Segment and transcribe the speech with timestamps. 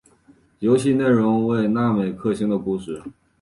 [0.57, 3.03] 游戏内容为那美克星的故事。